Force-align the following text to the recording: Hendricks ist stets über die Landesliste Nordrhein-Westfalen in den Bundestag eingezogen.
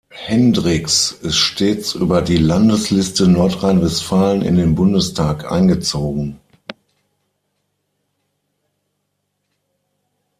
Hendricks 0.25 1.11
ist 1.11 1.35
stets 1.35 1.93
über 1.93 2.23
die 2.23 2.37
Landesliste 2.37 3.27
Nordrhein-Westfalen 3.27 4.41
in 4.41 4.55
den 4.55 4.73
Bundestag 4.73 5.51
eingezogen. 5.51 6.39